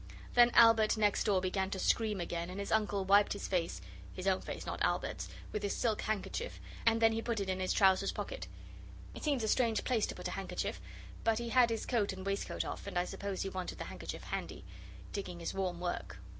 [0.33, 3.81] Then Albert next door began to scream again, and his uncle wiped his face
[4.15, 7.59] his own face, not Albert's with his silk handkerchief, and then he put it in
[7.59, 8.47] his trousers pocket.
[9.13, 10.81] It seems a strange place to put a handkerchief,
[11.23, 14.23] but he had his coat and waistcoat off and I suppose he wanted the handkerchief
[14.23, 14.65] handy.
[15.13, 16.17] Digging is warm work.